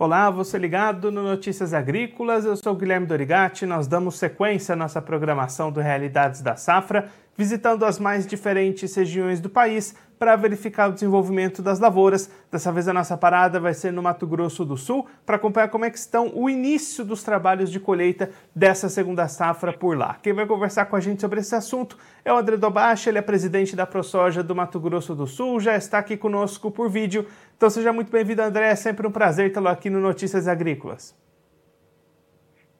Olá, 0.00 0.30
você 0.30 0.56
ligado 0.56 1.10
no 1.10 1.24
Notícias 1.24 1.74
Agrícolas, 1.74 2.44
eu 2.44 2.56
sou 2.56 2.72
Guilherme 2.72 3.04
Dorigati. 3.04 3.66
Nós 3.66 3.88
damos 3.88 4.16
sequência 4.16 4.74
à 4.74 4.76
nossa 4.76 5.02
programação 5.02 5.72
do 5.72 5.80
Realidades 5.80 6.40
da 6.40 6.54
Safra, 6.54 7.08
visitando 7.36 7.84
as 7.84 7.98
mais 7.98 8.24
diferentes 8.24 8.94
regiões 8.94 9.40
do 9.40 9.50
país 9.50 9.96
para 10.16 10.34
verificar 10.36 10.88
o 10.88 10.92
desenvolvimento 10.92 11.62
das 11.62 11.78
lavouras. 11.78 12.30
Dessa 12.50 12.72
vez 12.72 12.88
a 12.88 12.92
nossa 12.92 13.16
parada 13.16 13.60
vai 13.60 13.74
ser 13.74 13.92
no 13.92 14.02
Mato 14.02 14.26
Grosso 14.26 14.64
do 14.64 14.76
Sul 14.76 15.06
para 15.24 15.36
acompanhar 15.36 15.68
como 15.68 15.84
é 15.84 15.90
que 15.90 15.98
estão 15.98 16.32
o 16.34 16.48
início 16.48 17.04
dos 17.04 17.22
trabalhos 17.22 17.70
de 17.70 17.78
colheita 17.78 18.30
dessa 18.54 18.88
segunda 18.88 19.26
safra 19.28 19.72
por 19.72 19.96
lá. 19.96 20.16
Quem 20.22 20.32
vai 20.32 20.46
conversar 20.46 20.86
com 20.86 20.96
a 20.96 21.00
gente 21.00 21.20
sobre 21.20 21.40
esse 21.40 21.54
assunto 21.54 21.96
é 22.24 22.32
o 22.32 22.36
André 22.36 22.56
Dobacha, 22.56 23.10
ele 23.10 23.18
é 23.18 23.22
presidente 23.22 23.76
da 23.76 23.86
ProSoja 23.86 24.42
do 24.42 24.54
Mato 24.54 24.80
Grosso 24.80 25.14
do 25.14 25.26
Sul, 25.26 25.60
já 25.60 25.76
está 25.76 25.98
aqui 25.98 26.16
conosco 26.16 26.70
por 26.70 26.88
vídeo. 26.88 27.26
Então 27.58 27.68
seja 27.68 27.92
muito 27.92 28.08
bem-vindo, 28.12 28.40
André, 28.40 28.68
é 28.68 28.76
sempre 28.76 29.04
um 29.04 29.10
prazer 29.10 29.52
tê-lo 29.52 29.66
aqui 29.66 29.90
no 29.90 29.98
Notícias 29.98 30.46
Agrícolas. 30.46 31.12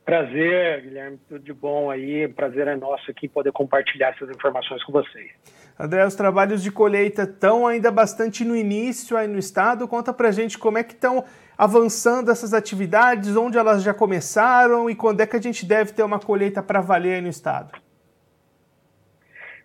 Prazer, 0.04 0.82
Guilherme, 0.82 1.18
tudo 1.28 1.42
de 1.42 1.52
bom 1.52 1.90
aí. 1.90 2.28
Prazer 2.28 2.68
é 2.68 2.76
nosso 2.76 3.10
aqui 3.10 3.26
poder 3.26 3.50
compartilhar 3.50 4.10
essas 4.10 4.30
informações 4.30 4.84
com 4.84 4.92
vocês. 4.92 5.32
André, 5.76 6.06
os 6.06 6.14
trabalhos 6.14 6.62
de 6.62 6.70
colheita 6.70 7.24
estão 7.24 7.66
ainda 7.66 7.90
bastante 7.90 8.44
no 8.44 8.54
início 8.54 9.16
aí 9.16 9.26
no 9.26 9.36
estado. 9.36 9.88
Conta 9.88 10.12
pra 10.12 10.30
gente 10.30 10.56
como 10.56 10.78
é 10.78 10.84
que 10.84 10.92
estão 10.92 11.24
avançando 11.58 12.30
essas 12.30 12.54
atividades, 12.54 13.34
onde 13.34 13.58
elas 13.58 13.82
já 13.82 13.92
começaram 13.92 14.88
e 14.88 14.94
quando 14.94 15.22
é 15.22 15.26
que 15.26 15.34
a 15.34 15.42
gente 15.42 15.66
deve 15.66 15.92
ter 15.92 16.04
uma 16.04 16.20
colheita 16.20 16.62
para 16.62 16.80
valer 16.80 17.14
aí 17.14 17.20
no 17.20 17.28
estado. 17.28 17.72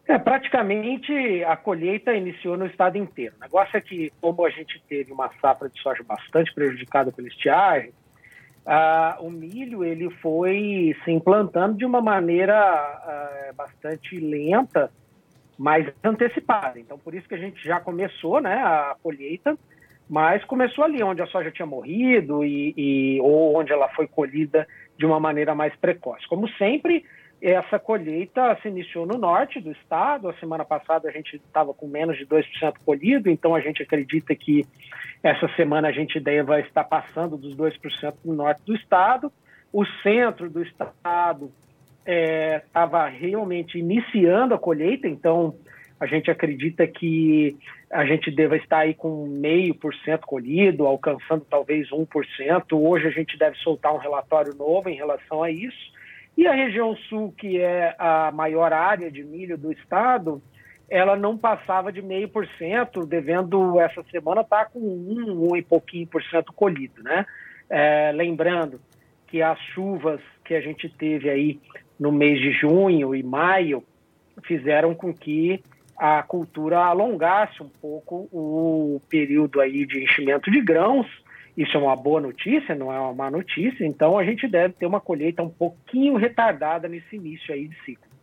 É, 0.05 0.17
praticamente 0.17 1.43
a 1.45 1.55
colheita 1.55 2.13
iniciou 2.13 2.57
no 2.57 2.66
estado 2.66 2.98
inteiro. 2.98 3.35
O 3.38 3.41
negócio 3.41 3.77
é 3.77 3.81
que, 3.81 4.11
como 4.20 4.45
a 4.45 4.50
gente 4.50 4.81
teve 4.88 5.14
uma 5.14 5.30
safra 5.39 5.69
de 5.69 5.80
soja 5.81 6.03
bastante 6.03 6.53
prejudicada 6.53 7.11
pela 7.11 7.27
estiagem, 7.27 7.94
ah, 8.66 9.17
o 9.22 9.30
milho 9.30 9.83
ele 9.83 10.09
foi 10.22 10.95
se 11.03 11.11
implantando 11.11 11.77
de 11.77 11.86
uma 11.86 12.02
maneira 12.02 12.55
ah, 12.55 13.52
bastante 13.55 14.17
lenta, 14.19 14.92
mas 15.58 15.88
antecipada. 16.03 16.77
Então, 16.80 16.97
por 16.97 17.14
isso 17.14 17.27
que 17.27 17.36
a 17.36 17.39
gente 17.39 17.64
já 17.64 17.80
começou 17.80 18.42
né, 18.42 18.55
a 18.55 18.97
colheita, 19.02 19.58
mas 20.09 20.44
começou 20.44 20.83
ali 20.83 21.02
onde 21.02 21.22
a 21.22 21.27
soja 21.27 21.49
tinha 21.49 21.66
morrido 21.66 22.44
e, 22.44 22.73
e 22.75 23.22
ou 23.22 23.58
onde 23.58 23.72
ela 23.72 23.88
foi 23.89 24.05
colhida 24.08 24.67
de 24.97 25.05
uma 25.05 25.20
maneira 25.20 25.55
mais 25.55 25.73
precoce. 25.77 26.27
Como 26.27 26.47
sempre, 26.49 27.05
essa 27.52 27.77
colheita 27.77 28.58
se 28.61 28.69
iniciou 28.69 29.05
no 29.05 29.17
norte 29.17 29.59
do 29.59 29.72
estado. 29.72 30.30
A 30.30 30.33
semana 30.36 30.63
passada 30.63 31.09
a 31.09 31.11
gente 31.11 31.36
estava 31.36 31.73
com 31.73 31.88
menos 31.88 32.17
de 32.17 32.25
2% 32.25 32.45
colhido, 32.86 33.30
então 33.30 33.53
a 33.53 33.59
gente 33.59 33.83
acredita 33.83 34.33
que 34.33 34.66
essa 35.22 35.49
semana 35.55 35.89
a 35.89 35.91
gente 35.91 36.19
deve 36.21 36.58
estar 36.61 36.86
passando 36.86 37.36
dos 37.36 37.53
2% 37.55 38.14
no 38.23 38.33
norte 38.33 38.61
do 38.66 38.73
estado. 38.73 39.30
O 39.73 39.86
centro 40.02 40.49
do 40.49 40.64
estado 40.64 41.52
estava 42.05 43.09
é, 43.09 43.11
realmente 43.11 43.77
iniciando 43.77 44.53
a 44.53 44.59
colheita, 44.59 45.08
então 45.08 45.53
a 45.99 46.05
gente 46.05 46.31
acredita 46.31 46.88
que 46.88 47.58
a 47.91 48.05
gente 48.05 48.31
deva 48.31 48.55
estar 48.55 48.80
aí 48.80 48.94
com 48.94 49.27
meio 49.27 49.75
por 49.75 49.94
cento 49.95 50.25
colhido, 50.25 50.86
alcançando 50.86 51.45
talvez 51.49 51.89
1%. 51.89 52.08
Hoje 52.71 53.08
a 53.08 53.11
gente 53.11 53.38
deve 53.38 53.58
soltar 53.58 53.94
um 53.94 53.99
relatório 53.99 54.55
novo 54.55 54.89
em 54.89 54.95
relação 54.95 55.44
a 55.44 55.52
isso. 55.52 55.91
E 56.36 56.48
a 56.48 56.53
região 56.53 56.95
sul, 57.09 57.34
que 57.38 57.59
é 57.59 57.95
a 57.98 58.31
maior 58.31 58.73
área 58.73 59.12
de 59.12 59.23
milho 59.23 59.58
do 59.58 59.72
estado, 59.72 60.42
ela 60.89 61.16
não 61.16 61.38
passava 61.38 61.92
de 61.92 62.02
meio 62.02 62.28
por 62.28 62.48
cento, 62.58 63.06
devendo 63.06 63.80
essa 63.80 64.03
semana 64.03 64.42
estar 64.42 64.66
tá 64.66 64.72
com 64.72 64.80
um, 64.80 65.50
um 65.52 65.56
e 65.56 65.61
pouquinho 65.61 66.08
por 66.08 66.23
cento 66.23 66.52
colhido, 66.54 67.02
né? 67.04 67.26
É, 67.70 68.11
lembrando 68.14 68.80
que 69.27 69.42
as 69.42 69.60
chuvas 69.73 70.20
que 70.45 70.54
a 70.54 70.61
gente 70.61 70.89
teve 70.89 71.30
aí 71.30 71.60
no 71.99 72.11
mês 72.11 72.39
de 72.39 72.52
junho 72.52 73.16
e 73.16 73.23
maio 73.23 73.83
fizeram 74.43 74.93
com 74.93 75.14
que 75.14 75.64
a 75.98 76.22
cultura 76.23 76.80
alongasse 76.80 77.61
um 77.61 77.70
pouco 77.70 78.27
o 78.32 78.99
período 79.10 79.61
aí 79.61 79.86
de 79.86 80.04
enchimento 80.04 80.52
de 80.52 80.61
grãos 80.61 81.08
isso 81.55 81.77
é 81.77 81.80
uma 81.80 81.95
boa 81.95 82.19
notícia, 82.19 82.73
não 82.73 82.91
é 82.91 82.99
uma 82.99 83.14
má 83.14 83.30
notícia, 83.30 83.86
então 83.86 84.17
a 84.17 84.23
gente 84.23 84.47
deve 84.47 84.73
ter 84.73 84.86
uma 84.86 84.99
colheita 84.99 85.43
um 85.43 85.49
pouquinho 85.49 86.15
retardada 86.15 86.87
nesse 86.87 87.15
início 87.15 87.53
aí 87.53 87.67
de 87.67 87.75
ciclo. 87.83 88.14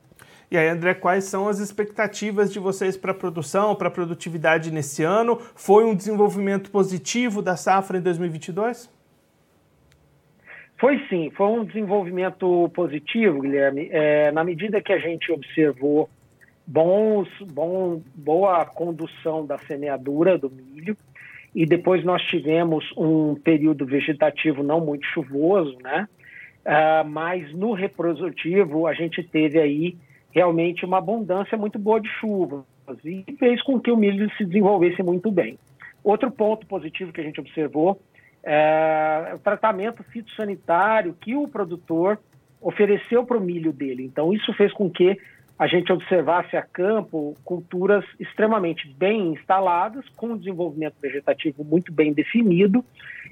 E 0.50 0.56
aí, 0.56 0.66
André, 0.66 0.94
quais 0.94 1.24
são 1.24 1.48
as 1.48 1.60
expectativas 1.60 2.52
de 2.52 2.58
vocês 2.58 2.96
para 2.96 3.12
a 3.12 3.14
produção, 3.14 3.76
para 3.76 3.86
a 3.86 3.90
produtividade 3.90 4.72
nesse 4.72 5.04
ano? 5.04 5.38
Foi 5.54 5.84
um 5.84 5.94
desenvolvimento 5.94 6.72
positivo 6.72 7.40
da 7.40 7.56
safra 7.56 7.98
em 7.98 8.00
2022? 8.00 8.90
Foi 10.80 10.98
sim, 11.08 11.30
foi 11.36 11.46
um 11.46 11.64
desenvolvimento 11.64 12.68
positivo, 12.74 13.42
Guilherme, 13.42 13.88
é, 13.92 14.32
na 14.32 14.42
medida 14.42 14.82
que 14.82 14.92
a 14.92 14.98
gente 14.98 15.30
observou 15.30 16.08
bons, 16.66 17.28
bom, 17.52 18.02
boa 18.14 18.64
condução 18.64 19.44
da 19.44 19.58
semeadura 19.58 20.38
do 20.38 20.50
milho, 20.50 20.96
e 21.54 21.66
depois 21.66 22.04
nós 22.04 22.22
tivemos 22.22 22.84
um 22.96 23.34
período 23.34 23.84
vegetativo 23.84 24.62
não 24.62 24.80
muito 24.80 25.04
chuvoso, 25.06 25.76
né? 25.82 26.08
Uh, 26.64 27.08
mas 27.08 27.52
no 27.54 27.72
reprodutivo 27.72 28.86
a 28.86 28.92
gente 28.92 29.22
teve 29.22 29.58
aí 29.58 29.96
realmente 30.30 30.84
uma 30.84 30.98
abundância 30.98 31.56
muito 31.56 31.78
boa 31.78 32.00
de 32.00 32.08
chuvas 32.08 32.64
e 33.04 33.24
fez 33.38 33.62
com 33.62 33.80
que 33.80 33.90
o 33.90 33.96
milho 33.96 34.30
se 34.36 34.44
desenvolvesse 34.44 35.02
muito 35.02 35.30
bem. 35.30 35.58
Outro 36.04 36.30
ponto 36.30 36.66
positivo 36.66 37.12
que 37.12 37.20
a 37.20 37.24
gente 37.24 37.40
observou 37.40 38.00
é 38.42 39.32
o 39.34 39.38
tratamento 39.38 40.02
fitossanitário 40.04 41.16
que 41.20 41.34
o 41.34 41.48
produtor 41.48 42.18
ofereceu 42.60 43.24
para 43.24 43.38
o 43.38 43.40
milho 43.40 43.72
dele. 43.72 44.04
Então, 44.04 44.32
isso 44.32 44.52
fez 44.54 44.72
com 44.72 44.90
que 44.90 45.18
a 45.60 45.66
gente 45.66 45.92
observasse 45.92 46.56
a 46.56 46.62
campo 46.62 47.36
culturas 47.44 48.02
extremamente 48.18 48.88
bem 48.88 49.34
instaladas, 49.34 50.08
com 50.16 50.34
desenvolvimento 50.34 50.94
vegetativo 50.98 51.62
muito 51.62 51.92
bem 51.92 52.14
definido 52.14 52.82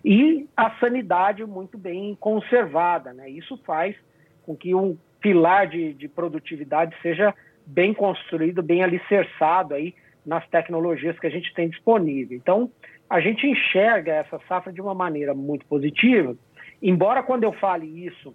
e 0.04 0.46
a 0.54 0.70
sanidade 0.72 1.42
muito 1.46 1.78
bem 1.78 2.14
conservada. 2.20 3.14
Né? 3.14 3.30
Isso 3.30 3.56
faz 3.64 3.96
com 4.42 4.54
que 4.54 4.74
um 4.74 4.94
pilar 5.22 5.68
de, 5.68 5.94
de 5.94 6.06
produtividade 6.06 6.94
seja 7.00 7.34
bem 7.64 7.94
construído, 7.94 8.62
bem 8.62 8.84
alicerçado 8.84 9.72
aí 9.72 9.94
nas 10.22 10.46
tecnologias 10.48 11.18
que 11.18 11.26
a 11.26 11.30
gente 11.30 11.54
tem 11.54 11.70
disponível. 11.70 12.36
Então, 12.36 12.70
a 13.08 13.20
gente 13.20 13.46
enxerga 13.46 14.12
essa 14.12 14.38
safra 14.46 14.70
de 14.70 14.82
uma 14.82 14.92
maneira 14.94 15.32
muito 15.32 15.64
positiva, 15.64 16.36
embora 16.82 17.22
quando 17.22 17.44
eu 17.44 17.54
fale 17.54 17.86
isso 18.04 18.34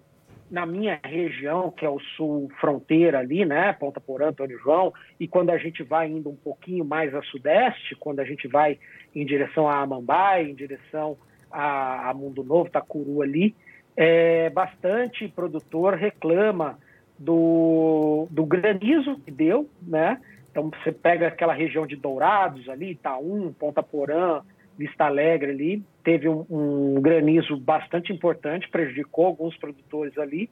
na 0.50 0.66
minha 0.66 1.00
região, 1.02 1.70
que 1.70 1.84
é 1.84 1.88
o 1.88 1.98
sul 2.16 2.50
fronteira 2.60 3.18
ali, 3.18 3.44
né, 3.44 3.72
Ponta 3.72 4.00
Porã, 4.00 4.28
Antônio 4.28 4.58
João, 4.58 4.92
e 5.18 5.26
quando 5.26 5.50
a 5.50 5.58
gente 5.58 5.82
vai 5.82 6.08
indo 6.08 6.30
um 6.30 6.36
pouquinho 6.36 6.84
mais 6.84 7.14
a 7.14 7.22
sudeste, 7.22 7.96
quando 7.96 8.20
a 8.20 8.24
gente 8.24 8.46
vai 8.46 8.78
em 9.14 9.24
direção 9.24 9.68
a 9.68 9.80
Amambai, 9.80 10.44
em 10.44 10.54
direção 10.54 11.16
a, 11.50 12.10
a 12.10 12.14
Mundo 12.14 12.44
Novo, 12.44 12.70
Tacuru 12.70 13.22
ali, 13.22 13.54
é, 13.96 14.50
bastante 14.50 15.28
produtor 15.28 15.94
reclama 15.94 16.78
do, 17.18 18.26
do 18.30 18.44
granizo 18.44 19.16
que 19.20 19.30
deu, 19.30 19.68
né? 19.80 20.20
Então 20.50 20.70
você 20.70 20.92
pega 20.92 21.28
aquela 21.28 21.52
região 21.52 21.86
de 21.86 21.96
Dourados 21.96 22.68
ali, 22.68 22.92
Itaú, 22.92 23.54
Ponta 23.58 23.82
Porã, 23.82 24.40
Vista 24.76 25.04
Alegre 25.04 25.50
ali, 25.50 25.84
teve 26.02 26.28
um, 26.28 26.44
um 26.50 27.00
granizo 27.00 27.56
bastante 27.56 28.12
importante, 28.12 28.68
prejudicou 28.68 29.26
alguns 29.26 29.56
produtores 29.56 30.16
ali. 30.18 30.50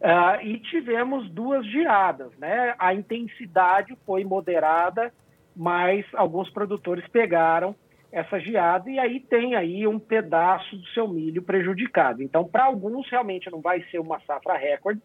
Uh, 0.00 0.46
e 0.46 0.58
tivemos 0.60 1.28
duas 1.30 1.66
geadas, 1.66 2.30
né? 2.38 2.74
A 2.78 2.94
intensidade 2.94 3.96
foi 4.06 4.24
moderada, 4.24 5.12
mas 5.56 6.06
alguns 6.14 6.48
produtores 6.50 7.06
pegaram 7.08 7.74
essa 8.10 8.38
geada 8.40 8.88
e 8.90 8.98
aí 8.98 9.20
tem 9.20 9.54
aí 9.54 9.86
um 9.86 9.98
pedaço 9.98 10.76
do 10.76 10.86
seu 10.88 11.08
milho 11.08 11.42
prejudicado. 11.42 12.22
Então, 12.22 12.44
para 12.44 12.64
alguns 12.64 13.08
realmente 13.10 13.50
não 13.50 13.60
vai 13.60 13.82
ser 13.90 13.98
uma 13.98 14.20
safra 14.20 14.56
recorde, 14.56 15.00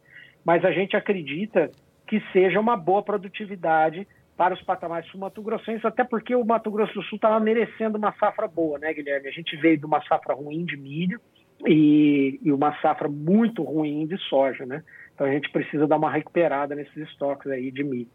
mas 0.45 0.63
a 0.63 0.71
gente 0.71 0.95
acredita 0.95 1.69
que 2.07 2.21
seja 2.31 2.59
uma 2.59 2.77
boa 2.77 3.01
produtividade 3.01 4.07
para 4.35 4.53
os 4.53 4.61
patamares 4.61 5.09
sul-mato-grossenses, 5.11 5.85
até 5.85 6.03
porque 6.03 6.35
o 6.35 6.43
Mato 6.43 6.71
Grosso 6.71 6.93
do 6.93 7.03
Sul 7.03 7.17
estava 7.17 7.39
merecendo 7.39 7.97
uma 7.97 8.13
safra 8.13 8.47
boa, 8.47 8.79
né, 8.79 8.93
Guilherme? 8.93 9.27
A 9.27 9.31
gente 9.31 9.55
veio 9.57 9.77
de 9.77 9.85
uma 9.85 10.01
safra 10.03 10.33
ruim 10.33 10.65
de 10.65 10.75
milho 10.75 11.19
e, 11.65 12.39
e, 12.41 12.51
uma 12.51 12.79
safra 12.81 13.07
muito 13.07 13.63
ruim 13.63 14.07
de 14.07 14.17
soja, 14.29 14.65
né? 14.65 14.83
Então 15.13 15.27
a 15.27 15.31
gente 15.31 15.51
precisa 15.51 15.87
dar 15.87 15.97
uma 15.97 16.11
recuperada 16.11 16.73
nesses 16.73 16.97
estoques 16.97 17.49
aí 17.51 17.71
de 17.71 17.83
milho. 17.83 18.09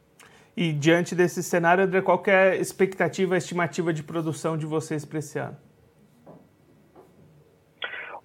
E 0.57 0.73
diante 0.73 1.15
desse 1.15 1.41
cenário, 1.41 1.85
André, 1.85 2.03
qual 2.03 2.21
é 2.27 2.51
a 2.51 2.57
expectativa, 2.57 3.37
a 3.37 3.39
estimativa 3.39 3.93
de 3.93 4.03
produção 4.03 4.59
de 4.59 4.67
vocês 4.67 5.05
para 5.05 5.21
esse 5.21 5.39
ano? 5.39 5.57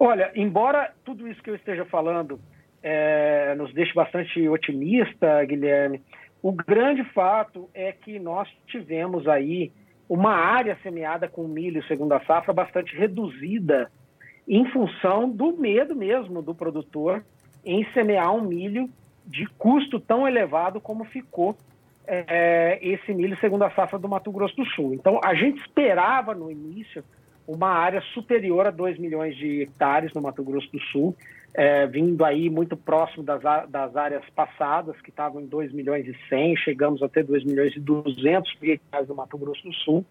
Olha, 0.00 0.32
embora 0.34 0.92
tudo 1.04 1.28
isso 1.28 1.40
que 1.40 1.48
eu 1.48 1.54
esteja 1.54 1.84
falando 1.84 2.40
é, 2.82 3.54
nos 3.54 3.72
deixe 3.72 3.94
bastante 3.94 4.48
otimista, 4.48 5.44
Guilherme, 5.44 6.02
o 6.44 6.52
grande 6.52 7.02
fato 7.04 7.70
é 7.72 7.90
que 7.90 8.18
nós 8.18 8.46
tivemos 8.66 9.26
aí 9.26 9.72
uma 10.06 10.34
área 10.34 10.76
semeada 10.82 11.26
com 11.26 11.48
milho 11.48 11.82
segundo 11.84 12.12
a 12.12 12.20
safra 12.20 12.52
bastante 12.52 12.94
reduzida 12.94 13.90
em 14.46 14.70
função 14.70 15.26
do 15.26 15.56
medo 15.56 15.96
mesmo 15.96 16.42
do 16.42 16.54
produtor 16.54 17.24
em 17.64 17.82
semear 17.94 18.30
um 18.34 18.42
milho 18.42 18.90
de 19.24 19.46
custo 19.56 19.98
tão 19.98 20.28
elevado 20.28 20.82
como 20.82 21.06
ficou 21.06 21.56
é, 22.06 22.78
esse 22.82 23.14
milho 23.14 23.38
segundo 23.38 23.62
a 23.62 23.70
safra 23.70 23.98
do 23.98 24.06
Mato 24.06 24.30
Grosso 24.30 24.54
do 24.54 24.66
Sul. 24.66 24.92
Então, 24.92 25.18
a 25.24 25.34
gente 25.34 25.58
esperava 25.62 26.34
no 26.34 26.50
início 26.50 27.02
uma 27.46 27.68
área 27.68 28.00
superior 28.12 28.66
a 28.66 28.70
2 28.70 28.98
milhões 28.98 29.36
de 29.36 29.62
hectares 29.62 30.12
no 30.12 30.22
Mato 30.22 30.42
Grosso 30.42 30.70
do 30.72 30.80
Sul, 30.80 31.16
é, 31.52 31.86
vindo 31.86 32.24
aí 32.24 32.50
muito 32.50 32.76
próximo 32.76 33.22
das, 33.22 33.40
das 33.68 33.96
áreas 33.96 34.24
passadas, 34.34 35.00
que 35.00 35.10
estavam 35.10 35.40
em 35.40 35.46
2 35.46 35.72
milhões 35.72 36.06
e 36.06 36.16
100, 36.28 36.56
chegamos 36.56 37.02
a 37.02 37.08
ter 37.08 37.22
2 37.24 37.44
milhões 37.44 37.74
e 37.76 37.80
200 37.80 38.56
hectares 38.62 39.08
no 39.08 39.14
Mato 39.14 39.38
Grosso 39.38 39.62
do 39.62 39.72
Sul. 39.72 40.04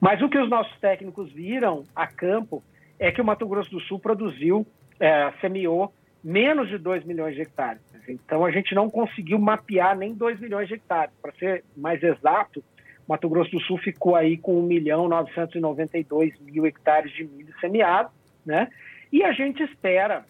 Mas 0.00 0.22
o 0.22 0.28
que 0.28 0.38
os 0.38 0.48
nossos 0.48 0.78
técnicos 0.78 1.32
viram 1.32 1.82
a 1.94 2.06
campo 2.06 2.62
é 2.98 3.10
que 3.10 3.20
o 3.20 3.24
Mato 3.24 3.46
Grosso 3.46 3.70
do 3.70 3.80
Sul 3.80 3.98
produziu, 3.98 4.66
é, 5.00 5.32
semeou 5.40 5.92
menos 6.22 6.68
de 6.68 6.78
2 6.78 7.04
milhões 7.04 7.34
de 7.34 7.42
hectares. 7.42 7.82
Então 8.08 8.44
a 8.44 8.50
gente 8.50 8.74
não 8.74 8.88
conseguiu 8.88 9.38
mapear 9.38 9.96
nem 9.96 10.14
2 10.14 10.40
milhões 10.40 10.68
de 10.68 10.74
hectares. 10.74 11.14
Para 11.20 11.32
ser 11.32 11.64
mais 11.76 12.02
exato, 12.02 12.62
Mato 13.08 13.28
Grosso 13.28 13.50
do 13.50 13.60
Sul 13.60 13.78
ficou 13.78 14.16
aí 14.16 14.36
com 14.36 14.58
1 14.60 14.62
milhão 14.62 15.08
992 15.08 16.38
mil 16.40 16.66
hectares 16.66 17.12
de 17.12 17.24
milho 17.24 17.54
semeado, 17.60 18.10
né? 18.44 18.68
E 19.12 19.22
a 19.22 19.32
gente 19.32 19.62
espera, 19.62 20.24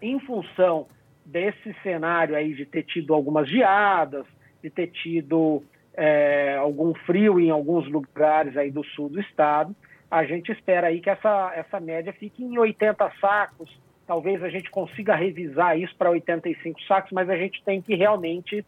em 0.00 0.18
função 0.20 0.86
desse 1.24 1.74
cenário 1.82 2.36
aí 2.36 2.54
de 2.54 2.64
ter 2.64 2.84
tido 2.84 3.14
algumas 3.14 3.48
geadas, 3.48 4.26
de 4.62 4.70
ter 4.70 4.88
tido 4.88 5.62
é, 5.94 6.56
algum 6.56 6.94
frio 6.94 7.40
em 7.40 7.50
alguns 7.50 7.88
lugares 7.88 8.56
aí 8.56 8.70
do 8.70 8.84
sul 8.84 9.08
do 9.08 9.20
estado, 9.20 9.74
a 10.10 10.24
gente 10.24 10.52
espera 10.52 10.88
aí 10.88 11.00
que 11.00 11.10
essa, 11.10 11.52
essa 11.54 11.80
média 11.80 12.12
fique 12.12 12.44
em 12.44 12.58
80 12.58 13.12
sacos, 13.20 13.70
talvez 14.06 14.42
a 14.42 14.48
gente 14.48 14.70
consiga 14.70 15.14
revisar 15.14 15.78
isso 15.78 15.94
para 15.96 16.10
85 16.10 16.80
sacos, 16.82 17.12
mas 17.12 17.30
a 17.30 17.36
gente 17.36 17.62
tem 17.64 17.80
que 17.80 17.94
realmente 17.94 18.64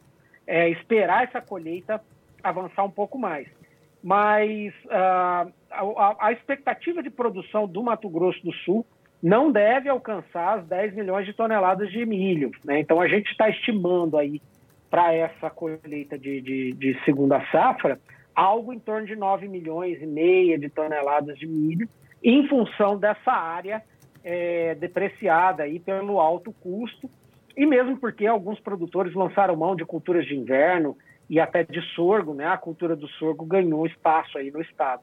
é, 0.47 0.69
esperar 0.71 1.25
essa 1.25 1.41
colheita 1.41 2.01
avançar 2.45 2.85
um 2.85 2.91
pouco 2.91 3.19
mais. 3.19 3.49
Mas 4.03 4.73
uh, 4.85 5.51
a, 5.71 6.17
a, 6.27 6.33
expectativa 6.33 7.03
de 7.03 7.09
produção 7.09 7.67
do 7.67 7.83
Mato 7.83 8.09
Grosso 8.09 8.41
do 8.45 8.53
Sul 8.53 8.87
não 9.23 9.51
deve 9.51 9.89
alcançar 9.89 10.59
as 10.59 10.67
10 10.67 10.95
milhões 10.95 11.25
de 11.25 11.33
toneladas 11.33 11.91
de 11.91 12.05
milho. 12.05 12.51
Né? 12.63 12.81
Então 12.81 13.01
a 13.01 13.09
gente 13.09 13.31
está 13.31 13.49
estimando 13.49 14.19
aí 14.19 14.43
para 14.91 15.15
essa 15.15 15.49
colheita 15.49 16.19
de, 16.19 16.41
de, 16.43 16.73
de, 16.73 17.05
segunda 17.05 17.41
safra 17.51 17.99
algo 18.35 18.73
em 18.73 18.79
torno 18.79 19.07
de 19.07 19.17
9 19.17 19.49
milhões 19.49 20.01
e 20.03 20.07
meia 20.07 20.59
de 20.59 20.69
toneladas 20.69 21.39
de 21.39 21.47
milho, 21.47 21.89
em 22.23 22.47
função 22.49 22.99
dessa 22.99 23.33
área 23.33 23.83
é, 24.23 24.75
depreciada 24.75 25.63
aí 25.63 25.79
pelo 25.79 26.21
alto 26.21 26.53
custo, 26.61 27.09
e 27.57 27.65
mesmo 27.65 27.97
porque 27.97 28.27
alguns 28.27 28.59
produtores 28.59 29.15
lançaram 29.15 29.57
mão 29.57 29.77
de 29.77 29.85
culturas 29.85 30.27
de 30.27 30.35
inverno, 30.37 30.97
e 31.29 31.41
até 31.41 31.63
de 31.63 31.81
sorgo, 31.95 32.35
né? 32.35 32.47
A 32.47 32.57
cultura 32.57 32.95
do 32.95 33.09
sorgo 33.09 33.45
ganhou 33.45 33.87
espaço 33.87 34.39
aí 34.39 34.51
no 34.51 34.61
estado. 34.61 35.03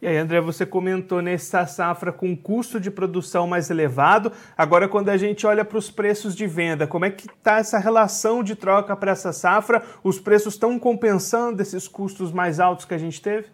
E 0.00 0.06
aí, 0.06 0.16
André, 0.16 0.40
você 0.40 0.66
comentou 0.66 1.22
nessa 1.22 1.64
safra 1.64 2.12
com 2.12 2.36
custo 2.36 2.80
de 2.80 2.90
produção 2.90 3.46
mais 3.46 3.70
elevado. 3.70 4.32
Agora, 4.58 4.88
quando 4.88 5.10
a 5.10 5.16
gente 5.16 5.46
olha 5.46 5.64
para 5.64 5.78
os 5.78 5.92
preços 5.92 6.34
de 6.34 6.44
venda, 6.44 6.88
como 6.88 7.04
é 7.04 7.10
que 7.10 7.26
está 7.28 7.58
essa 7.58 7.78
relação 7.78 8.42
de 8.42 8.56
troca 8.56 8.96
para 8.96 9.12
essa 9.12 9.32
safra? 9.32 9.80
Os 10.02 10.18
preços 10.18 10.54
estão 10.54 10.76
compensando 10.76 11.62
esses 11.62 11.86
custos 11.86 12.32
mais 12.32 12.58
altos 12.58 12.84
que 12.84 12.94
a 12.94 12.98
gente 12.98 13.22
teve? 13.22 13.46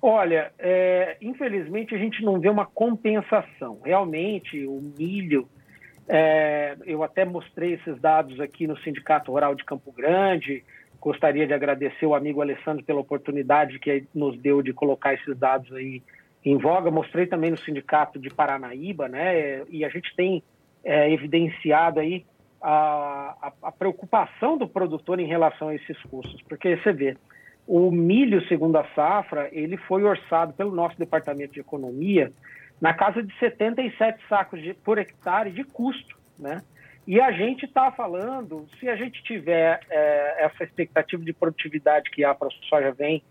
Olha, 0.00 0.50
é, 0.58 1.18
infelizmente 1.20 1.94
a 1.94 1.98
gente 1.98 2.24
não 2.24 2.40
vê 2.40 2.48
uma 2.48 2.64
compensação. 2.64 3.80
Realmente, 3.84 4.66
o 4.66 4.80
milho 4.98 5.46
é, 6.14 6.76
eu 6.84 7.02
até 7.02 7.24
mostrei 7.24 7.72
esses 7.72 7.98
dados 7.98 8.38
aqui 8.38 8.66
no 8.66 8.76
Sindicato 8.80 9.32
Rural 9.32 9.54
de 9.54 9.64
Campo 9.64 9.90
Grande. 9.90 10.62
Gostaria 11.00 11.46
de 11.46 11.54
agradecer 11.54 12.04
o 12.04 12.14
amigo 12.14 12.42
Alessandro 12.42 12.84
pela 12.84 13.00
oportunidade 13.00 13.78
que 13.78 14.04
nos 14.14 14.38
deu 14.38 14.60
de 14.60 14.74
colocar 14.74 15.14
esses 15.14 15.34
dados 15.38 15.72
aí 15.72 16.02
em 16.44 16.58
voga. 16.58 16.90
Mostrei 16.90 17.24
também 17.24 17.50
no 17.50 17.56
Sindicato 17.56 18.18
de 18.18 18.28
Paranaíba, 18.28 19.08
né? 19.08 19.62
E 19.70 19.86
a 19.86 19.88
gente 19.88 20.14
tem 20.14 20.42
é, 20.84 21.10
evidenciado 21.10 21.98
aí 21.98 22.26
a, 22.60 23.34
a, 23.40 23.52
a, 23.68 23.72
preocupação 23.72 24.58
do 24.58 24.68
produtor 24.68 25.18
em 25.18 25.26
relação 25.26 25.68
a 25.68 25.74
esses 25.74 25.98
custos, 26.02 26.42
porque 26.42 26.76
você 26.76 26.92
vê, 26.92 27.16
o 27.66 27.90
milho 27.90 28.46
segundo 28.48 28.76
a 28.76 28.84
safra, 28.94 29.48
ele 29.50 29.78
foi 29.78 30.04
orçado 30.04 30.52
pelo 30.52 30.72
nosso 30.72 30.98
Departamento 30.98 31.54
de 31.54 31.60
Economia 31.60 32.30
na 32.82 32.92
casa 32.92 33.22
de 33.22 33.32
77 33.38 34.18
sacos 34.28 34.60
de, 34.60 34.74
por 34.74 34.98
hectare 34.98 35.52
de 35.52 35.62
custo, 35.62 36.18
né? 36.36 36.62
E 37.06 37.20
a 37.20 37.30
gente 37.30 37.64
está 37.64 37.92
falando, 37.92 38.66
se 38.80 38.88
a 38.88 38.96
gente 38.96 39.22
tiver 39.22 39.80
é, 39.88 40.44
essa 40.44 40.64
expectativa 40.64 41.22
de 41.24 41.32
produtividade 41.32 42.10
que 42.10 42.24
a 42.24 42.34
ProSoja 42.34 42.90
vem 42.90 43.22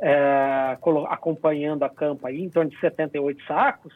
é, 0.00 0.76
acompanhando 1.08 1.84
a 1.84 1.88
campa 1.88 2.28
aí, 2.28 2.42
em 2.42 2.50
torno 2.50 2.70
de 2.70 2.80
78 2.80 3.44
sacos, 3.44 3.94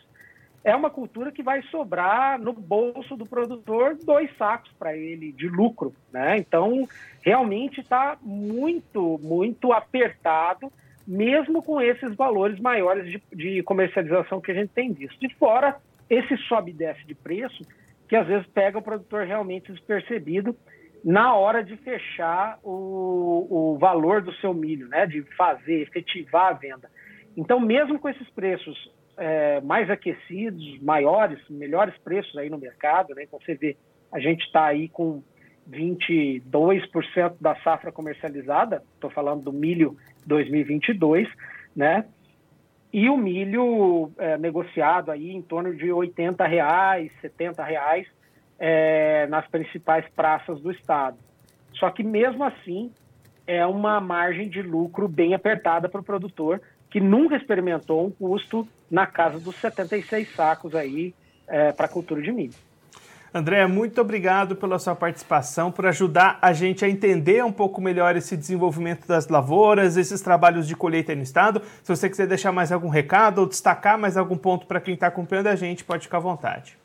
é 0.62 0.76
uma 0.76 0.90
cultura 0.90 1.32
que 1.32 1.42
vai 1.42 1.60
sobrar 1.62 2.38
no 2.38 2.52
bolso 2.52 3.16
do 3.16 3.26
produtor 3.26 3.96
dois 4.04 4.30
sacos 4.36 4.70
para 4.78 4.96
ele 4.96 5.32
de 5.32 5.48
lucro, 5.48 5.92
né? 6.12 6.38
Então, 6.38 6.88
realmente 7.20 7.80
está 7.80 8.16
muito, 8.22 9.18
muito 9.20 9.72
apertado 9.72 10.72
mesmo 11.10 11.60
com 11.60 11.80
esses 11.80 12.14
valores 12.14 12.60
maiores 12.60 13.10
de, 13.10 13.20
de 13.32 13.62
comercialização 13.64 14.40
que 14.40 14.52
a 14.52 14.54
gente 14.54 14.70
tem 14.70 14.92
visto. 14.92 15.18
De 15.18 15.34
fora, 15.34 15.76
esse 16.08 16.36
sobe 16.46 16.70
e 16.70 16.74
desce 16.74 17.04
de 17.04 17.16
preço, 17.16 17.64
que 18.08 18.14
às 18.14 18.28
vezes 18.28 18.46
pega 18.46 18.78
o 18.78 18.82
produtor 18.82 19.26
realmente 19.26 19.72
despercebido 19.72 20.56
na 21.04 21.34
hora 21.34 21.64
de 21.64 21.76
fechar 21.78 22.60
o, 22.62 23.46
o 23.50 23.78
valor 23.78 24.22
do 24.22 24.32
seu 24.34 24.54
milho, 24.54 24.86
né? 24.86 25.04
de 25.04 25.22
fazer, 25.36 25.82
efetivar 25.82 26.50
a 26.50 26.52
venda. 26.52 26.88
Então, 27.36 27.58
mesmo 27.58 27.98
com 27.98 28.08
esses 28.08 28.30
preços 28.30 28.92
é, 29.16 29.60
mais 29.62 29.90
aquecidos, 29.90 30.80
maiores, 30.80 31.40
melhores 31.50 31.96
preços 32.04 32.36
aí 32.36 32.48
no 32.48 32.58
mercado, 32.58 33.16
né? 33.16 33.24
então 33.24 33.40
você 33.40 33.56
vê, 33.56 33.76
a 34.12 34.20
gente 34.20 34.44
está 34.44 34.66
aí 34.66 34.88
com 34.88 35.24
22% 35.68 37.34
da 37.40 37.56
safra 37.56 37.90
comercializada, 37.90 38.84
estou 38.94 39.10
falando 39.10 39.42
do 39.42 39.52
milho 39.52 39.96
2022, 40.26 41.28
né? 41.74 42.04
E 42.92 43.08
o 43.08 43.16
milho 43.16 44.10
é, 44.18 44.36
negociado 44.36 45.10
aí 45.10 45.30
em 45.30 45.42
torno 45.42 45.74
de 45.74 45.92
80 45.92 46.44
reais, 46.46 47.12
70 47.20 47.62
reais 47.62 48.06
é, 48.58 49.26
nas 49.28 49.46
principais 49.46 50.04
praças 50.14 50.60
do 50.60 50.70
estado. 50.70 51.16
Só 51.74 51.90
que 51.90 52.02
mesmo 52.02 52.42
assim 52.44 52.90
é 53.46 53.64
uma 53.64 54.00
margem 54.00 54.48
de 54.48 54.60
lucro 54.60 55.08
bem 55.08 55.34
apertada 55.34 55.88
para 55.88 56.00
o 56.00 56.04
produtor 56.04 56.60
que 56.90 57.00
nunca 57.00 57.36
experimentou 57.36 58.04
um 58.04 58.10
custo 58.10 58.66
na 58.90 59.06
casa 59.06 59.38
dos 59.38 59.54
76 59.56 60.34
sacos 60.34 60.74
aí 60.74 61.14
é, 61.46 61.70
para 61.72 61.88
cultura 61.88 62.20
de 62.20 62.32
milho. 62.32 62.54
André, 63.32 63.64
muito 63.68 64.00
obrigado 64.00 64.56
pela 64.56 64.76
sua 64.78 64.96
participação, 64.96 65.70
por 65.70 65.86
ajudar 65.86 66.36
a 66.42 66.52
gente 66.52 66.84
a 66.84 66.88
entender 66.88 67.44
um 67.44 67.52
pouco 67.52 67.80
melhor 67.80 68.16
esse 68.16 68.36
desenvolvimento 68.36 69.06
das 69.06 69.28
lavouras, 69.28 69.96
esses 69.96 70.20
trabalhos 70.20 70.66
de 70.66 70.74
colheita 70.74 71.14
no 71.14 71.22
estado. 71.22 71.62
Se 71.82 71.94
você 71.94 72.10
quiser 72.10 72.26
deixar 72.26 72.50
mais 72.50 72.72
algum 72.72 72.88
recado 72.88 73.38
ou 73.38 73.46
destacar 73.46 73.96
mais 73.96 74.16
algum 74.16 74.36
ponto 74.36 74.66
para 74.66 74.80
quem 74.80 74.94
está 74.94 75.06
acompanhando 75.06 75.46
a 75.46 75.54
gente, 75.54 75.84
pode 75.84 76.02
ficar 76.02 76.16
à 76.16 76.20
vontade. 76.20 76.76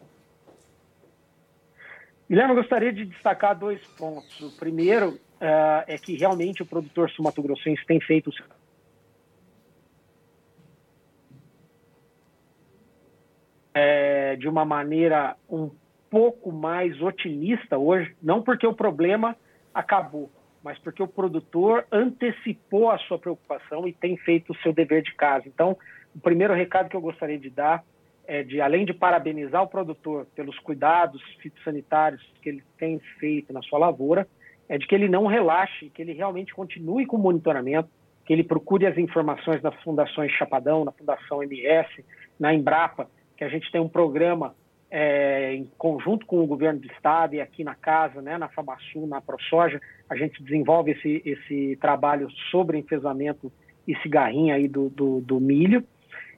Guilherme, 2.30 2.52
eu 2.52 2.58
gostaria 2.58 2.94
de 2.94 3.06
destacar 3.06 3.58
dois 3.58 3.82
pontos. 3.98 4.40
O 4.42 4.52
primeiro 4.56 5.10
uh, 5.10 5.84
é 5.88 5.98
que 5.98 6.16
realmente 6.16 6.62
o 6.62 6.66
produtor 6.66 7.10
sumatogrossense 7.10 7.84
tem 7.88 8.00
feito 8.00 8.32
é, 13.74 14.36
de 14.36 14.48
uma 14.48 14.64
maneira 14.64 15.36
um 15.50 15.72
pouco 16.16 16.50
mais 16.50 17.02
otimista 17.02 17.78
hoje, 17.78 18.16
não 18.24 18.42
porque 18.42 18.66
o 18.66 18.74
problema 18.74 19.36
acabou, 19.74 20.32
mas 20.64 20.80
porque 20.80 21.04
o 21.04 21.08
produtor 21.10 21.86
antecipou 21.92 22.90
a 22.90 22.98
sua 23.00 23.20
preocupação 23.20 23.86
e 23.86 23.92
tem 23.92 24.16
feito 24.16 24.54
o 24.54 24.58
seu 24.60 24.72
dever 24.72 25.02
de 25.04 25.14
casa. 25.14 25.44
Então, 25.46 25.78
o 26.16 26.20
primeiro 26.22 26.54
recado 26.54 26.88
que 26.88 26.96
eu 26.96 27.02
gostaria 27.02 27.38
de 27.38 27.50
dar 27.50 27.84
é 28.26 28.44
de, 28.44 28.62
além 28.62 28.86
de 28.86 28.94
parabenizar 28.94 29.62
o 29.62 29.68
produtor 29.68 30.26
pelos 30.34 30.58
cuidados 30.60 31.22
fitossanitários 31.42 32.26
que 32.42 32.48
ele 32.48 32.64
tem 32.78 32.98
feito 33.20 33.52
na 33.52 33.62
sua 33.62 33.78
lavoura, 33.78 34.26
é 34.70 34.78
de 34.78 34.88
que 34.88 34.96
ele 34.96 35.10
não 35.10 35.26
relaxe, 35.26 35.90
que 35.90 36.02
ele 36.02 36.14
realmente 36.14 36.56
continue 36.56 37.06
com 37.06 37.18
o 37.18 37.20
monitoramento, 37.20 37.90
que 38.26 38.32
ele 38.32 38.42
procure 38.46 38.88
as 38.88 38.98
informações 38.98 39.62
nas 39.62 39.76
fundações 39.84 40.32
Chapadão, 40.32 40.86
na 40.86 40.94
Fundação 40.94 41.44
MS, 41.44 41.90
na 42.40 42.54
Embrapa, 42.54 43.10
que 43.36 43.44
a 43.44 43.50
gente 43.50 43.70
tem 43.70 43.82
um 43.82 43.90
programa 43.90 44.56
é, 44.90 45.54
em 45.54 45.70
conjunto 45.78 46.26
com 46.26 46.44
o 46.44 46.48
governo 46.48 46.80
do 46.80 46.88
estado 46.88 47.36
e 47.36 47.42
aqui 47.42 47.64
na 47.64 47.76
casa, 47.76 48.22
né, 48.22 48.38
na 48.38 48.48
FABASU, 48.48 49.08
na 49.08 49.20
ProSoja, 49.20 49.82
a 50.10 50.16
gente 50.16 50.42
desenvolve 50.44 50.92
esse, 50.92 51.22
esse 51.26 51.78
trabalho 51.82 52.30
sobre 52.52 52.78
enfesamento 52.78 53.52
e 53.88 53.96
cigarrinha 53.98 54.56
aí 54.56 54.68
do, 54.68 54.90
do, 54.90 55.22
do 55.22 55.40
milho. 55.40 55.84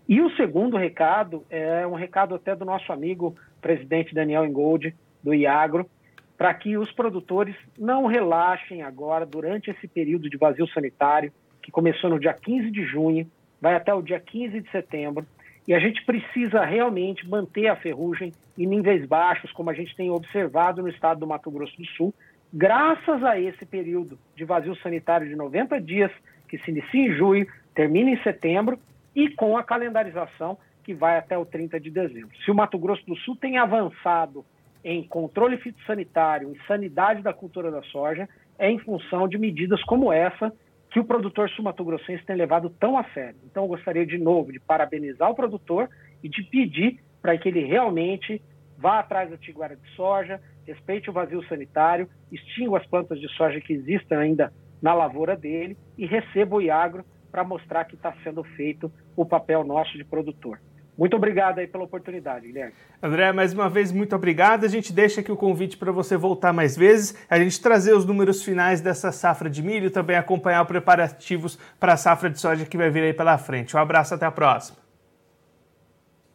E 0.08 0.22
o 0.22 0.30
segundo 0.36 0.77
recado 0.77 1.46
é 1.50 1.86
um 1.86 1.94
recado 1.94 2.34
até 2.36 2.56
do 2.56 2.63
nosso 2.63 2.92
amigo 2.94 3.36
presidente 3.62 4.16
Daniel 4.16 4.46
Ingold, 4.46 4.96
do 5.22 5.34
Iagro, 5.34 5.89
para 6.38 6.54
que 6.54 6.77
os 6.77 6.92
produtores 6.92 7.56
não 7.77 8.06
relaxem 8.06 8.82
agora 8.82 9.25
durante 9.25 9.72
esse 9.72 9.88
período 9.88 10.30
de 10.30 10.38
vazio 10.38 10.68
sanitário, 10.70 11.34
que 11.62 11.72
começou 11.72 12.10
no 12.10 12.20
dia 12.20 12.34
15 12.34 12.72
de 12.72 12.84
junho, 12.84 13.30
vai 13.60 13.75
até 13.75 13.94
o 13.94 14.01
dia 14.01 14.20
15 14.20 14.62
de 14.62 14.72
setembro, 14.72 15.25
e 15.67 15.74
a 15.74 15.79
gente 15.79 16.03
precisa 16.05 16.63
realmente 16.63 17.27
manter 17.27 17.67
a 17.67 17.75
ferrugem 17.75 18.31
em 18.57 18.65
níveis 18.65 19.05
baixos, 19.05 19.51
como 19.51 19.69
a 19.69 19.74
gente 19.74 19.95
tem 19.95 20.09
observado 20.09 20.81
no 20.81 20.88
estado 20.88 21.19
do 21.19 21.27
Mato 21.27 21.51
Grosso 21.51 21.75
do 21.77 21.86
Sul, 21.88 22.13
graças 22.53 23.21
a 23.24 23.38
esse 23.38 23.65
período 23.65 24.17
de 24.36 24.45
vazio 24.45 24.75
sanitário 24.77 25.27
de 25.27 25.36
90 25.36 25.81
dias, 25.81 26.12
que 26.47 26.57
se 26.59 26.71
inicia 26.71 27.01
em 27.01 27.13
julho, 27.13 27.45
termina 27.75 28.09
em 28.09 28.24
setembro, 28.24 28.79
e 29.13 29.29
com 29.29 29.57
a 29.57 29.63
calendarização 29.63 30.57
que 30.83 30.93
vai 30.93 31.17
até 31.17 31.38
o 31.38 31.45
30 31.45 31.79
de 31.81 31.89
dezembro. 31.89 32.29
Se 32.45 32.50
o 32.50 32.55
Mato 32.55 32.77
Grosso 32.77 33.05
do 33.05 33.17
Sul 33.17 33.36
tem 33.36 33.57
avançado 33.57 34.45
em 34.83 35.03
controle 35.03 35.57
fitossanitário, 35.57 36.50
em 36.50 36.57
sanidade 36.65 37.21
da 37.21 37.33
cultura 37.33 37.69
da 37.69 37.81
soja, 37.83 38.29
é 38.57 38.71
em 38.71 38.79
função 38.79 39.27
de 39.27 39.38
medidas 39.38 39.83
como 39.83 40.13
essa 40.13 40.53
que 40.98 41.01
o 41.01 41.06
produtor 41.06 41.48
sul-mato-grossense 41.51 42.25
tem 42.25 42.36
levado 42.36 42.72
tão 42.72 42.98
a 42.98 43.04
sério. 43.13 43.39
Então, 43.46 43.66
eu 43.66 43.68
gostaria 43.68 44.04
de 44.04 44.18
novo 44.18 44.51
de 44.51 44.60
parabenizar 44.60 45.30
o 45.30 45.36
produtor 45.36 45.88
e 46.24 46.27
de 46.27 46.42
pedir 46.42 47.00
para 47.22 47.38
que 47.38 47.50
ele 47.50 47.63
realmente 47.63 48.42
vá 48.75 48.98
atrás 48.98 49.30
da 49.30 49.38
tiguara 49.38 49.75
de 49.75 49.88
soja, 49.92 50.42
respeite 50.66 51.08
o 51.08 51.13
vazio 51.13 51.48
sanitário, 51.48 52.10
extinga 52.32 52.80
as 52.80 52.88
plantas 52.88 53.22
de 53.22 53.27
soja 53.36 53.62
que 53.62 53.74
existem 53.74 54.18
ainda 54.18 54.51
na 54.82 54.96
lavoura 54.96 55.36
dele 55.38 55.77
e 55.96 56.08
receba 56.08 56.56
o 56.56 56.62
Iagro 56.63 57.06
para 57.32 57.44
mostrar 57.44 57.86
que 57.86 57.94
está 57.94 58.16
sendo 58.24 58.44
feito 58.44 58.92
o 59.16 59.24
papel 59.24 59.63
nosso 59.63 59.96
de 60.00 60.04
produtor. 60.04 60.60
Muito 60.98 61.16
obrigado 61.16 61.60
aí 61.60 61.68
pela 61.68 61.84
oportunidade, 61.84 62.48
Guilherme. 62.48 62.74
André, 63.04 63.32
mais 63.32 63.54
uma 63.54 63.70
vez, 63.70 63.92
muito 63.92 64.16
obrigado. 64.16 64.66
A 64.66 64.68
gente 64.68 64.92
deixa 64.92 65.22
aqui 65.22 65.32
o 65.32 65.38
convite 65.38 65.77
para 65.77 65.92
você 65.92 66.18
voltar 66.18 66.51
mais 66.51 66.75
vezes, 66.75 67.16
a 67.30 67.38
gente 67.38 67.62
trazer 67.62 67.94
os 67.94 68.04
números 68.04 68.44
finais 68.44 68.82
dessa 68.82 69.12
safra 69.12 69.48
de 69.48 69.62
milho, 69.62 69.92
também 69.92 70.16
acompanhar 70.16 70.63
os 70.63 70.68
preparativos 70.68 71.60
para 71.80 71.94
a 71.94 71.98
safra 71.98 72.32
de 72.32 72.39
soja 72.39 72.66
que 72.66 72.75
vai 72.75 72.89
vir 72.89 73.04
aí 73.04 73.13
pela 73.13 73.38
frente. 73.38 73.77
Um 73.77 73.80
abraço, 73.80 74.16
até 74.16 74.25
a 74.25 74.32
próxima. 74.32 74.77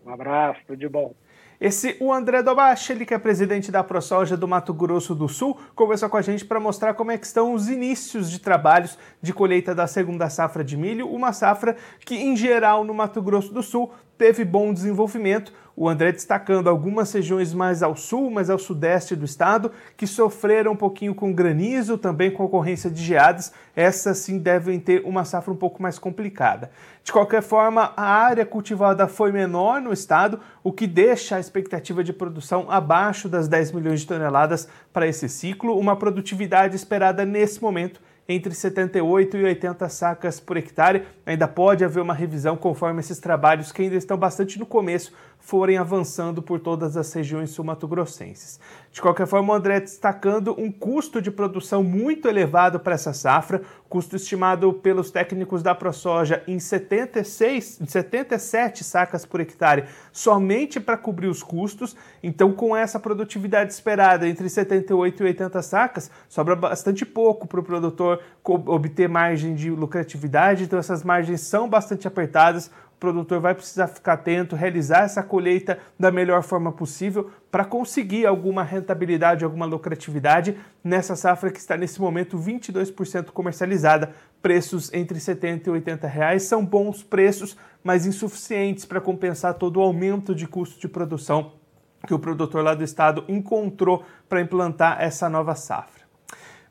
Um 0.07 0.13
abraço, 0.13 0.61
tudo 0.67 0.79
de 0.79 0.89
bom. 0.89 1.13
Esse 1.61 1.97
o 2.01 2.13
André 2.13 2.43
Dobache, 2.43 2.93
ele 2.93 3.07
que 3.07 3.15
é 3.15 3.19
presidente 3.19 3.71
da 3.71 3.85
ProSoja 3.85 4.37
do 4.37 4.49
Mato 4.49 4.75
Grosso 4.75 5.15
do 5.15 5.29
Sul, 5.29 5.57
conversou 5.77 6.09
com 6.09 6.17
a 6.17 6.21
gente 6.23 6.45
para 6.45 6.59
mostrar 6.59 6.95
como 6.95 7.13
é 7.13 7.17
que 7.19 7.25
estão 7.25 7.55
os 7.55 7.69
inícios 7.69 8.29
de 8.29 8.41
trabalhos 8.41 8.99
de 9.23 9.33
colheita 9.33 9.73
da 9.73 9.87
segunda 9.87 10.29
safra 10.29 10.65
de 10.65 10.77
milho, 10.77 11.09
uma 11.09 11.33
safra 11.33 11.77
que 12.05 12.17
em 12.17 12.35
geral 12.35 12.83
no 12.83 12.93
Mato 12.93 13.23
Grosso 13.23 13.55
do 13.55 13.63
Sul 13.63 13.93
teve 14.23 14.45
bom 14.45 14.73
desenvolvimento, 14.73 15.53
o 15.75 15.89
André 15.89 16.13
destacando 16.13 16.69
algumas 16.69 17.13
regiões 17.13 17.53
mais 17.53 17.83
ao 17.83 17.97
sul, 17.97 18.31
mais 18.31 18.49
ao 18.49 18.57
sudeste 18.57 19.17
do 19.17 19.25
estado, 19.25 19.73
que 19.97 20.07
sofreram 20.07 20.75
um 20.75 20.77
pouquinho 20.77 21.13
com 21.13 21.33
granizo, 21.33 21.99
também 21.99 22.31
com 22.31 22.45
ocorrência 22.45 22.89
de 22.89 23.03
geadas. 23.03 23.53
Essas 23.75 24.19
sim 24.19 24.39
devem 24.39 24.79
ter 24.79 25.03
uma 25.05 25.25
safra 25.25 25.53
um 25.53 25.57
pouco 25.57 25.83
mais 25.83 25.99
complicada. 25.99 26.71
De 27.03 27.11
qualquer 27.11 27.43
forma, 27.43 27.93
a 27.97 28.05
área 28.05 28.47
cultivada 28.47 29.09
foi 29.09 29.33
menor 29.33 29.81
no 29.81 29.93
estado, 29.93 30.39
o 30.63 30.71
que 30.71 30.87
deixa 30.87 31.35
a 31.35 31.41
expectativa 31.41 32.05
de 32.05 32.13
produção 32.13 32.71
abaixo 32.71 33.29
das 33.29 33.49
10 33.49 33.73
milhões 33.73 34.03
de 34.03 34.07
toneladas 34.07 34.69
para 34.93 35.09
esse 35.09 35.29
ciclo, 35.29 35.77
uma 35.77 35.97
produtividade 35.97 36.77
esperada 36.77 37.25
nesse 37.25 37.61
momento 37.61 38.01
entre 38.29 38.55
78 38.55 39.37
e 39.37 39.45
80 39.45 39.89
sacas 39.89 40.41
por 40.41 40.57
hectare. 40.57 41.05
Ainda 41.27 41.49
pode 41.49 41.85
haver 41.85 42.01
uma 42.01 42.15
revisão 42.15 42.57
conforme 42.57 43.01
esses 43.01 43.19
trabalhos, 43.19 43.73
que 43.73 43.83
ainda 43.83 43.97
estão 43.97 44.17
bastante 44.17 44.59
no 44.59 44.67
começo, 44.67 45.13
forem 45.39 45.77
avançando 45.77 46.41
por 46.41 46.61
todas 46.61 46.97
as 46.97 47.13
regiões 47.13 47.51
sul-mato-grossenses. 47.51 48.61
De 48.93 49.03
qualquer 49.03 49.27
forma, 49.27 49.53
o 49.53 49.57
André 49.57 49.81
destacando 49.81 50.55
um 50.59 50.71
custo 50.71 51.21
de 51.21 51.31
produção 51.31 51.83
muito 51.83 52.29
elevado 52.29 52.79
para 52.79 52.95
essa 52.95 53.13
safra, 53.13 53.63
custo 53.93 54.17
estimado 54.17 54.73
pelos 54.73 55.11
técnicos 55.11 55.63
da 55.63 55.75
ProSoja 55.75 56.43
em 56.49 56.59
76, 56.59 57.81
77 57.87 58.83
sacas 58.83 59.27
por 59.27 59.39
hectare, 59.39 59.85
somente 60.11 60.81
para 60.81 60.97
cobrir 60.97 61.27
os 61.27 61.43
custos. 61.43 61.95
Então, 62.23 62.53
com 62.55 62.75
essa 62.75 62.99
produtividade 62.99 63.71
esperada 63.71 64.27
entre 64.27 64.49
78 64.49 65.23
e 65.23 65.27
80 65.27 65.61
sacas, 65.61 66.11
sobra 66.27 66.57
bastante 66.57 67.05
pouco 67.05 67.47
para 67.47 67.61
o 67.61 67.63
produtor 67.63 68.23
obter 68.43 69.11
margem 69.11 69.55
de 69.55 69.71
lucratividade, 69.71 70.65
então 70.65 70.79
essas 70.79 71.05
margens 71.05 71.43
são 71.43 71.69
bastante 71.69 72.09
apertadas 72.09 72.71
produtor 73.03 73.41
vai 73.41 73.53
precisar 73.53 73.89
ficar 73.89 74.13
atento, 74.13 74.55
realizar 74.55 75.03
essa 75.03 75.25
colheita 75.25 75.77
da 75.99 76.13
melhor 76.13 76.41
forma 76.45 76.71
possível 76.71 77.33
para 77.51 77.65
conseguir 77.65 78.27
alguma 78.27 78.63
rentabilidade, 78.63 79.45
alguma 79.45 79.67
lucratividade 79.67 80.57
nessa 80.85 81.17
safra 81.17 81.51
que 81.51 81.59
está 81.59 81.77
nesse 81.77 82.01
momento 82.01 82.39
22% 82.39 83.33
comercializada. 83.33 84.13
Preços 84.41 84.93
entre 84.95 85.19
70 85.19 85.69
e 85.69 85.73
80 85.73 86.07
reais 86.07 86.45
são 86.45 86.65
bons 86.65 87.03
preços, 87.03 87.57
mas 87.83 88.07
insuficientes 88.07 88.85
para 88.85 89.01
compensar 89.01 89.55
todo 89.55 89.79
o 89.79 89.83
aumento 89.83 90.33
de 90.33 90.47
custo 90.47 90.79
de 90.79 90.87
produção 90.87 91.55
que 92.07 92.15
o 92.15 92.21
produtor 92.21 92.63
lá 92.63 92.73
do 92.73 92.85
estado 92.85 93.25
encontrou 93.27 94.05
para 94.29 94.41
implantar 94.41 95.03
essa 95.03 95.29
nova 95.29 95.57
safra. 95.57 96.02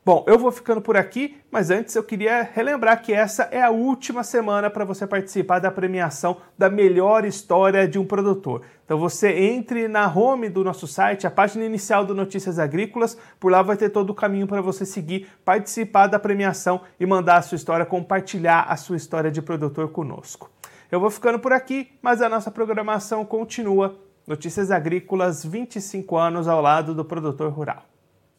Bom, 0.04 0.24
eu 0.26 0.36
vou 0.36 0.50
ficando 0.50 0.80
por 0.80 0.96
aqui, 0.96 1.36
mas 1.48 1.70
antes 1.70 1.94
eu 1.94 2.02
queria 2.02 2.42
relembrar 2.42 3.00
que 3.00 3.12
essa 3.12 3.44
é 3.52 3.62
a 3.62 3.70
última 3.70 4.24
semana 4.24 4.68
para 4.68 4.84
você 4.84 5.06
participar 5.06 5.60
da 5.60 5.70
premiação 5.70 6.38
da 6.58 6.68
melhor 6.68 7.24
história 7.24 7.86
de 7.86 8.00
um 8.00 8.04
produtor. 8.04 8.62
Então 8.84 8.98
você 8.98 9.32
entre 9.32 9.86
na 9.86 10.12
home 10.12 10.48
do 10.48 10.64
nosso 10.64 10.88
site, 10.88 11.24
a 11.24 11.30
página 11.30 11.64
inicial 11.64 12.04
do 12.04 12.16
Notícias 12.16 12.58
Agrícolas, 12.58 13.16
por 13.38 13.52
lá 13.52 13.62
vai 13.62 13.76
ter 13.76 13.90
todo 13.90 14.10
o 14.10 14.14
caminho 14.14 14.48
para 14.48 14.60
você 14.60 14.84
seguir, 14.84 15.28
participar 15.44 16.08
da 16.08 16.18
premiação 16.18 16.80
e 16.98 17.06
mandar 17.06 17.36
a 17.36 17.42
sua 17.42 17.54
história, 17.54 17.86
compartilhar 17.86 18.62
a 18.62 18.74
sua 18.74 18.96
história 18.96 19.30
de 19.30 19.40
produtor 19.40 19.90
conosco. 19.92 20.50
Eu 20.90 20.98
vou 20.98 21.10
ficando 21.10 21.38
por 21.38 21.52
aqui, 21.52 21.92
mas 22.02 22.20
a 22.20 22.28
nossa 22.28 22.50
programação 22.50 23.24
continua. 23.24 23.94
Notícias 24.26 24.72
Agrícolas, 24.72 25.44
25 25.44 26.16
anos 26.16 26.48
ao 26.48 26.60
lado 26.60 26.92
do 26.92 27.04
produtor 27.04 27.52
rural. 27.52 27.91